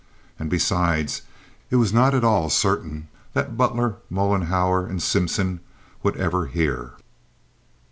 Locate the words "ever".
6.17-6.47